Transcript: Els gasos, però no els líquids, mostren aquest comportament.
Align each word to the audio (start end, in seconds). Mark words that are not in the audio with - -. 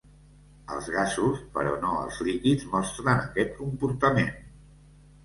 Els 0.75 0.87
gasos, 0.93 1.43
però 1.57 1.73
no 1.83 1.91
els 2.05 2.21
líquids, 2.29 2.65
mostren 2.77 3.13
aquest 3.27 3.55
comportament. 3.59 4.33